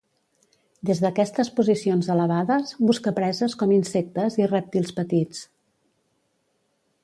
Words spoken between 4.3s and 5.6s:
i rèptils petits.